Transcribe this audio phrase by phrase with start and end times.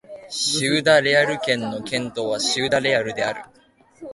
[0.29, 3.43] シウダ・レアル県の県都はシウダ・レアルである